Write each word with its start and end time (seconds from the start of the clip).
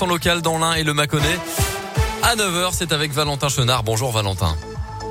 100% 0.00 0.08
local 0.08 0.42
dans 0.42 0.58
l'Ain 0.58 0.74
et 0.74 0.84
le 0.84 0.94
Mâconnais. 0.94 1.38
À 2.22 2.34
9h, 2.34 2.70
c'est 2.72 2.92
avec 2.92 3.12
Valentin 3.12 3.48
Chenard. 3.48 3.82
Bonjour 3.82 4.12
Valentin. 4.12 4.56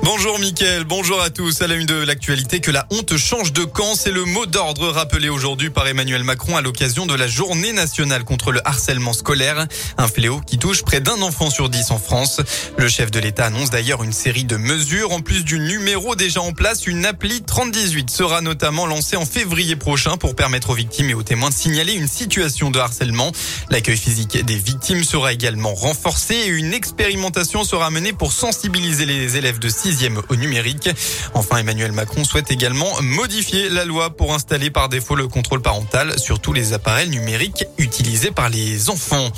Bonjour 0.02 0.38
Mickaël, 0.38 0.84
bonjour 0.84 1.20
à 1.20 1.28
tous. 1.28 1.60
À 1.60 1.66
la 1.66 1.74
une 1.74 1.86
de 1.86 1.94
l'actualité, 1.94 2.60
que 2.60 2.70
la 2.70 2.86
honte 2.90 3.16
change 3.18 3.52
de 3.52 3.64
camp, 3.64 3.94
c'est 3.94 4.10
le 4.10 4.24
mot 4.24 4.46
d'ordre 4.46 4.88
rappelé 4.88 5.28
aujourd'hui 5.28 5.68
par 5.68 5.86
Emmanuel 5.86 6.24
Macron 6.24 6.56
à 6.56 6.62
l'occasion 6.62 7.04
de 7.04 7.14
la 7.14 7.28
journée 7.28 7.72
nationale 7.72 8.24
contre 8.24 8.50
le 8.50 8.66
harcèlement 8.66 9.12
scolaire, 9.12 9.66
un 9.98 10.08
fléau 10.08 10.40
qui 10.40 10.58
touche 10.58 10.82
près 10.82 11.00
d'un 11.00 11.20
enfant 11.20 11.50
sur 11.50 11.68
dix 11.68 11.90
en 11.90 11.98
France. 11.98 12.40
Le 12.78 12.88
chef 12.88 13.10
de 13.10 13.20
l'État 13.20 13.44
annonce 13.46 13.68
d'ailleurs 13.68 14.02
une 14.02 14.12
série 14.12 14.44
de 14.44 14.56
mesures. 14.56 15.12
En 15.12 15.20
plus 15.20 15.44
du 15.44 15.58
numéro 15.58 16.16
déjà 16.16 16.40
en 16.40 16.52
place, 16.52 16.86
une 16.86 17.04
appli 17.04 17.42
3018 17.42 18.08
sera 18.10 18.40
notamment 18.40 18.86
lancée 18.86 19.16
en 19.16 19.26
février 19.26 19.76
prochain 19.76 20.16
pour 20.16 20.34
permettre 20.34 20.70
aux 20.70 20.74
victimes 20.74 21.10
et 21.10 21.14
aux 21.14 21.22
témoins 21.22 21.50
de 21.50 21.54
signaler 21.54 21.92
une 21.92 22.08
situation 22.08 22.70
de 22.70 22.78
harcèlement. 22.78 23.32
L'accueil 23.68 23.98
physique 23.98 24.42
des 24.44 24.56
victimes 24.56 25.04
sera 25.04 25.34
également 25.34 25.74
renforcé 25.74 26.34
et 26.34 26.48
une 26.48 26.72
expérimentation 26.72 27.64
sera 27.64 27.90
menée 27.90 28.14
pour 28.14 28.32
sensibiliser 28.32 29.04
les 29.04 29.36
élèves 29.36 29.58
de 29.58 29.68
6 29.68 29.99
au 30.28 30.36
numérique. 30.36 30.90
Enfin, 31.34 31.58
Emmanuel 31.58 31.92
Macron 31.92 32.24
souhaite 32.24 32.50
également 32.50 32.90
modifier 33.02 33.68
la 33.68 33.84
loi 33.84 34.10
pour 34.10 34.34
installer 34.34 34.70
par 34.70 34.88
défaut 34.88 35.14
le 35.14 35.28
contrôle 35.28 35.60
parental 35.60 36.18
sur 36.18 36.40
tous 36.40 36.52
les 36.52 36.72
appareils 36.72 37.08
numériques 37.08 37.64
utilisés 37.78 38.30
par 38.30 38.48
les 38.48 38.90
enfants. 38.90 39.30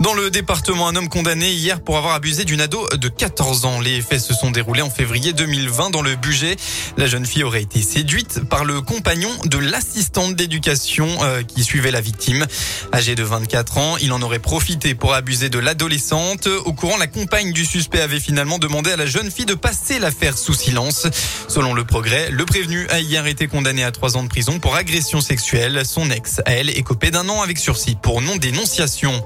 Dans 0.00 0.14
le 0.14 0.30
département, 0.30 0.88
un 0.88 0.96
homme 0.96 1.08
condamné 1.08 1.52
hier 1.52 1.80
pour 1.80 1.96
avoir 1.96 2.14
abusé 2.14 2.44
d'une 2.44 2.60
ado 2.60 2.88
de 2.96 3.08
14 3.08 3.64
ans. 3.64 3.80
Les 3.80 4.02
faits 4.02 4.20
se 4.20 4.34
sont 4.34 4.50
déroulés 4.50 4.82
en 4.82 4.90
février 4.90 5.32
2020 5.32 5.90
dans 5.90 6.02
le 6.02 6.16
budget. 6.16 6.56
La 6.96 7.06
jeune 7.06 7.24
fille 7.24 7.44
aurait 7.44 7.62
été 7.62 7.80
séduite 7.80 8.40
par 8.48 8.64
le 8.64 8.80
compagnon 8.80 9.30
de 9.44 9.58
l'assistante 9.58 10.34
d'éducation 10.34 11.06
euh, 11.22 11.42
qui 11.42 11.62
suivait 11.62 11.92
la 11.92 12.00
victime. 12.00 12.44
Âgé 12.92 13.14
de 13.14 13.22
24 13.22 13.78
ans, 13.78 13.96
il 13.98 14.12
en 14.12 14.20
aurait 14.20 14.40
profité 14.40 14.96
pour 14.96 15.14
abuser 15.14 15.48
de 15.48 15.60
l'adolescente. 15.60 16.48
Au 16.48 16.72
courant, 16.72 16.96
la 16.96 17.06
compagne 17.06 17.52
du 17.52 17.64
suspect 17.64 18.00
avait 18.00 18.20
finalement 18.20 18.58
demandé 18.58 18.90
à 18.90 18.96
la 18.96 19.06
jeune 19.06 19.30
fille 19.30 19.46
de 19.46 19.54
passer 19.54 19.83
l'affaire 19.98 20.36
sous 20.36 20.54
silence. 20.54 21.06
Selon 21.48 21.74
le 21.74 21.84
progrès, 21.84 22.30
le 22.30 22.44
prévenu 22.44 22.86
a 22.88 23.00
hier 23.00 23.26
été 23.26 23.46
condamné 23.46 23.84
à 23.84 23.92
trois 23.92 24.16
ans 24.16 24.22
de 24.22 24.28
prison 24.28 24.58
pour 24.58 24.74
agression 24.74 25.20
sexuelle. 25.20 25.82
Son 25.84 26.10
ex, 26.10 26.40
elle, 26.46 26.70
est 26.70 26.82
copé 26.82 27.10
d'un 27.10 27.28
an 27.28 27.42
avec 27.42 27.58
sursis 27.58 27.96
pour 28.00 28.20
non-dénonciation. 28.20 29.24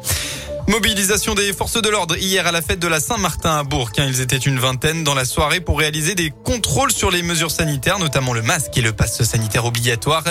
Mobilisation 0.68 1.34
des 1.34 1.54
forces 1.54 1.80
de 1.80 1.88
l'ordre 1.88 2.14
hier 2.18 2.46
à 2.46 2.52
la 2.52 2.60
fête 2.60 2.78
de 2.78 2.88
la 2.88 3.00
Saint-Martin 3.00 3.56
à 3.56 3.62
Bourg. 3.64 3.90
Hein. 3.96 4.04
Ils 4.06 4.20
étaient 4.20 4.36
une 4.36 4.58
vingtaine 4.58 5.02
dans 5.02 5.14
la 5.14 5.24
soirée 5.24 5.60
pour 5.60 5.78
réaliser 5.78 6.14
des 6.14 6.30
contrôles 6.44 6.92
sur 6.92 7.10
les 7.10 7.22
mesures 7.22 7.50
sanitaires, 7.50 7.98
notamment 7.98 8.34
le 8.34 8.42
masque 8.42 8.76
et 8.76 8.82
le 8.82 8.92
passe 8.92 9.22
sanitaire 9.22 9.64
obligatoire. 9.64 10.24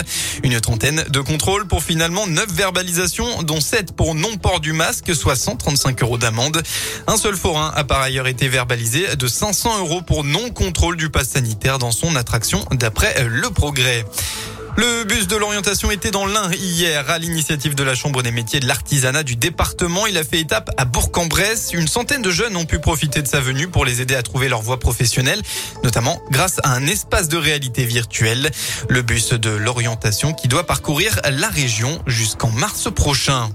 Une 0.44 0.62
trentaine 0.62 1.04
de 1.10 1.22
contrôles 1.22 1.66
pour 1.66 1.84
finalement 1.84 2.28
neuf 2.28 2.52
verbalisations, 2.52 3.42
dont 3.42 3.60
sept 3.60 3.96
pour 3.96 4.14
non-port 4.14 4.60
du 4.60 4.74
masque, 4.74 5.16
soit 5.16 5.36
135 5.36 6.04
euros 6.04 6.20
d'amende. 6.20 6.62
Un 7.08 7.18
seul 7.18 7.36
forain 7.36 7.74
a 7.76 7.84
par 7.84 8.02
ailleurs 8.02 8.28
été 8.28 8.48
verbalisé 8.48 9.16
de 9.16 9.28
500 9.28 9.80
euros 9.80 10.04
pour 10.04 10.24
non-contrôle 10.24 10.98
du 10.98 11.10
passe 11.10 11.30
sanitaire 11.30 11.80
dans 11.80 11.92
son 11.92 12.16
attraction 12.16 12.64
d'après 12.74 13.24
le 13.28 13.50
progrès. 13.50 14.06
Le 14.80 15.06
bus 15.06 15.26
de 15.26 15.36
l'orientation 15.36 15.90
était 15.90 16.12
dans 16.12 16.28
l'Ain 16.28 16.52
hier 16.54 17.10
à 17.10 17.18
l'initiative 17.18 17.74
de 17.74 17.82
la 17.82 17.96
Chambre 17.96 18.22
des 18.22 18.30
métiers 18.30 18.60
de 18.60 18.68
l'artisanat 18.68 19.24
du 19.24 19.36
département. 19.36 20.06
Il 20.06 20.20
a 20.20 20.24
fait 20.24 20.40
étape 20.40 20.70
à 20.78 20.86
Bourg-en-Bresse. 20.86 21.72
Une 21.74 21.88
centaine 21.88 22.22
de 22.22 22.30
jeunes 22.30 22.56
ont 22.56 22.66
pu 22.66 22.78
profiter 22.78 23.24
de 23.24 23.28
sa 23.28 23.40
venue 23.40 23.68
pour 23.68 23.86
les 23.86 24.02
aider 24.02 24.14
à 24.14 24.22
trouver 24.22 24.50
leur 24.50 24.62
voie 24.62 24.80
professionnelle, 24.80 25.42
notamment 25.84 26.22
grâce 26.30 26.60
à 26.62 26.74
un 26.76 26.86
espace 26.86 27.28
de 27.28 27.38
réalité 27.38 27.86
virtuelle. 27.86 28.52
Le 28.88 29.02
bus 29.02 29.30
de 29.30 29.50
l'orientation 29.50 30.34
qui 30.34 30.48
doit 30.48 30.68
parcourir 30.68 31.20
la 31.28 31.50
région 31.50 32.00
jusqu'en 32.06 32.52
mars 32.52 32.88
prochain. 32.94 33.50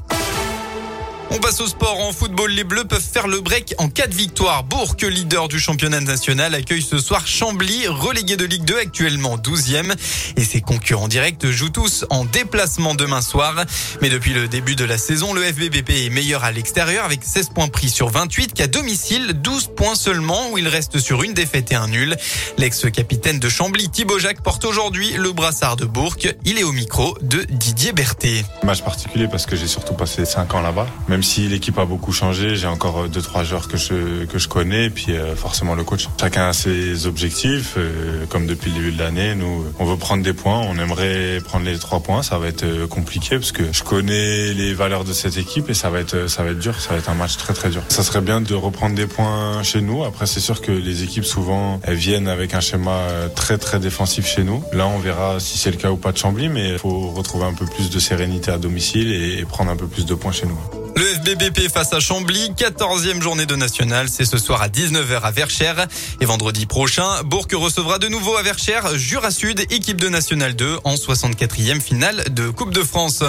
On 1.35 1.39
passe 1.39 1.63
au 1.63 1.67
sport. 1.67 1.99
En 1.99 2.13
football, 2.13 2.51
les 2.51 2.63
Bleus 2.63 2.85
peuvent 2.85 3.03
faire 3.03 3.27
le 3.27 3.41
break 3.41 3.75
en 3.79 3.89
cas 3.89 4.07
de 4.07 4.15
victoire. 4.15 4.65
Bourg, 4.65 4.97
leader 5.01 5.49
du 5.49 5.59
championnat 5.59 6.01
national, 6.01 6.55
accueille 6.55 6.83
ce 6.83 6.99
soir 6.99 7.27
Chambly, 7.27 7.89
relégué 7.89 8.37
de 8.37 8.45
Ligue 8.45 8.65
2, 8.65 8.77
actuellement 8.77 9.39
12e. 9.39 9.95
Et 10.37 10.45
ses 10.45 10.61
concurrents 10.61 11.09
directs 11.09 11.47
jouent 11.47 11.71
tous 11.71 12.05
en 12.11 12.27
déplacement 12.27 12.95
demain 12.95 13.23
soir. 13.23 13.65
Mais 14.03 14.11
depuis 14.11 14.35
le 14.35 14.47
début 14.47 14.77
de 14.77 14.85
la 14.85 14.99
saison, 14.99 15.33
le 15.33 15.43
FBBP 15.43 15.91
est 15.91 16.11
meilleur 16.11 16.45
à 16.45 16.53
l'extérieur 16.53 17.07
avec 17.07 17.25
16 17.25 17.49
points 17.55 17.69
pris 17.69 17.89
sur 17.89 18.11
28 18.11 18.53
qu'à 18.53 18.67
domicile, 18.67 19.33
12 19.33 19.71
points 19.75 19.95
seulement 19.95 20.51
où 20.51 20.59
il 20.59 20.69
reste 20.69 20.99
sur 20.99 21.23
une 21.23 21.33
défaite 21.33 21.73
et 21.73 21.77
un 21.77 21.89
nul. 21.89 22.15
L'ex-capitaine 22.59 23.39
de 23.39 23.49
Chambly, 23.49 23.89
Thibaut 23.89 24.19
Jacques, 24.19 24.43
porte 24.43 24.67
aujourd'hui 24.67 25.15
le 25.17 25.33
brassard 25.33 25.77
de 25.77 25.87
Bourg. 25.87 26.17
Il 26.45 26.59
est 26.59 26.65
au 26.65 26.73
micro 26.73 27.17
de 27.23 27.47
Didier 27.49 27.93
Berthet. 27.93 28.45
Match 28.65 28.83
particulier 28.83 29.29
parce 29.29 29.47
que 29.47 29.57
j'ai 29.57 29.67
surtout 29.67 29.95
passé 29.95 30.27
5 30.27 30.53
ans 30.55 30.61
là-bas. 30.61 30.87
Même 31.23 31.29
si 31.29 31.47
l'équipe 31.47 31.79
a 31.79 31.85
beaucoup 31.85 32.11
changé, 32.11 32.57
j'ai 32.57 32.67
encore 32.67 33.09
deux 33.09 33.23
trois 33.23 33.45
joueurs 33.45 33.69
que 33.69 33.77
je 33.77 34.25
que 34.25 34.41
je 34.41 34.49
connais 34.49 34.87
et 34.87 34.91
puis 34.91 35.13
euh, 35.13 35.37
forcément 35.37 35.77
le 35.77 35.85
coach. 35.85 36.09
Chacun 36.21 36.49
a 36.49 36.53
ses 36.53 37.07
objectifs. 37.07 37.75
Euh, 37.77 38.27
comme 38.29 38.49
depuis 38.49 38.71
le 38.71 38.79
début 38.79 38.91
de 38.91 38.99
l'année, 38.99 39.37
nous 39.37 39.67
on 39.79 39.85
veut 39.85 39.97
prendre 39.97 40.25
des 40.25 40.33
points. 40.33 40.61
On 40.69 40.77
aimerait 40.79 41.39
prendre 41.45 41.65
les 41.65 41.79
trois 41.79 42.01
points. 42.01 42.25
Ça 42.25 42.39
va 42.39 42.49
être 42.49 42.65
euh, 42.65 42.89
compliqué 42.89 43.37
parce 43.37 43.53
que 43.53 43.63
je 43.71 43.85
connais 43.85 44.53
les 44.53 44.75
valeurs 44.75 45.05
de 45.05 45.13
cette 45.13 45.37
équipe 45.37 45.71
et 45.71 45.75
ça 45.75 45.91
va 45.91 46.01
être 46.01 46.29
ça 46.29 46.43
va 46.43 46.51
être 46.51 46.59
dur. 46.59 46.75
Ça 46.81 46.91
va 46.91 46.97
être 46.97 47.09
un 47.09 47.15
match 47.15 47.37
très 47.37 47.55
très 47.55 47.71
dur. 47.71 47.83
Ça 47.87 48.03
serait 48.03 48.21
bien 48.21 48.41
de 48.41 48.55
reprendre 48.57 48.97
des 48.97 49.07
points 49.07 49.63
chez 49.63 49.81
nous. 49.81 50.03
Après 50.03 50.27
c'est 50.27 50.41
sûr 50.41 50.61
que 50.61 50.73
les 50.73 51.05
équipes 51.05 51.25
souvent 51.25 51.79
elles 51.85 51.95
viennent 51.95 52.27
avec 52.27 52.53
un 52.55 52.61
schéma 52.61 52.99
très 53.37 53.59
très 53.59 53.79
défensif 53.79 54.27
chez 54.27 54.43
nous. 54.43 54.65
Là 54.73 54.89
on 54.89 54.99
verra 54.99 55.39
si 55.39 55.57
c'est 55.57 55.71
le 55.71 55.77
cas 55.77 55.93
ou 55.93 55.97
pas 55.97 56.11
de 56.11 56.19
Chambly, 56.19 56.49
mais 56.49 56.71
il 56.71 56.79
faut 56.79 57.11
retrouver 57.11 57.45
un 57.45 57.55
peu 57.55 57.67
plus 57.67 57.91
de 57.91 58.01
sérénité 58.01 58.51
à 58.51 58.59
domicile 58.59 59.13
et 59.13 59.45
prendre 59.45 59.71
un 59.71 59.77
peu 59.77 59.87
plus 59.87 60.05
de 60.05 60.15
points 60.15 60.33
chez 60.33 60.47
nous. 60.47 60.82
Le 60.95 61.07
FBBP 61.07 61.73
face 61.73 61.93
à 61.95 62.01
Chambly, 62.01 62.51
14e 62.51 63.23
journée 63.23 63.47
de 63.47 63.57
national, 63.57 64.09
c'est 64.11 64.27
ce 64.27 64.37
soir 64.37 64.61
à 64.61 64.69
19h 64.69 65.21
à 65.23 65.31
Verchères. 65.31 65.87
Et 66.21 66.27
vendredi 66.27 66.67
prochain, 66.67 67.23
Bourg 67.25 67.47
recevra 67.53 67.99
de 67.99 68.09
nouveau 68.09 68.37
à 68.37 68.43
Verchères 68.43 68.99
Jura 68.99 69.31
Sud, 69.31 69.61
équipe 69.71 69.99
de 69.99 70.09
National 70.09 70.55
2 70.55 70.79
en 70.85 70.95
64e 70.95 71.81
finale 71.81 72.25
de 72.31 72.51
Coupe 72.51 72.75
de 72.75 72.83
France. 72.83 73.23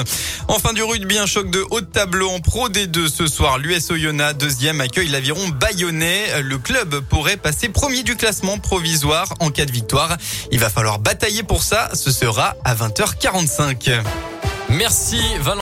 En 0.49 0.59
fin 0.59 0.73
du 0.73 0.83
rugby, 0.83 1.17
un 1.17 1.25
choc 1.25 1.49
de 1.49 1.63
haut 1.71 1.81
de 1.81 1.85
tableau 1.85 2.29
en 2.29 2.41
Pro 2.41 2.67
D2 2.67 3.09
ce 3.09 3.27
soir. 3.27 3.57
L'US 3.57 3.89
Oyonnax, 3.91 4.37
deuxième, 4.37 4.81
accueille 4.81 5.09
l'aviron 5.09 5.47
bayonnais. 5.47 6.41
Le 6.41 6.57
club 6.57 6.99
pourrait 7.09 7.37
passer 7.37 7.69
premier 7.69 8.03
du 8.03 8.15
classement 8.15 8.57
provisoire 8.57 9.33
en 9.39 9.51
cas 9.51 9.65
de 9.65 9.71
victoire. 9.71 10.17
Il 10.51 10.59
va 10.59 10.69
falloir 10.69 10.99
batailler 10.99 11.43
pour 11.43 11.63
ça. 11.63 11.89
Ce 11.93 12.11
sera 12.11 12.55
à 12.65 12.75
20h45. 12.75 14.01
Merci 14.69 15.21
Valentin. 15.39 15.51